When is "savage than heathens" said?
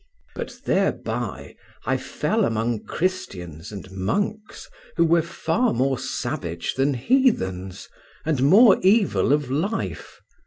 5.99-7.87